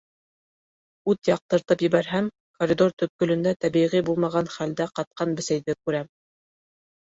Ут 1.11 1.27
яҡтыртып 1.31 1.83
ебәрһәм, 1.85 2.29
коридор 2.63 2.95
төпкөлөндә 3.03 3.53
тәбиғи 3.67 4.03
булмаған 4.09 4.51
хәлдә 4.57 4.89
ҡатҡан 5.01 5.37
бесәйҙе 5.43 5.79
күрәм. 5.85 6.11